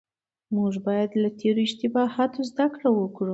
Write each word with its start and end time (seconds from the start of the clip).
موږ 0.55 0.73
بايد 0.85 1.11
له 1.21 1.29
تېرو 1.39 1.61
اشتباهاتو 1.67 2.39
زده 2.51 2.65
کړه 2.75 2.89
وکړو. 2.99 3.29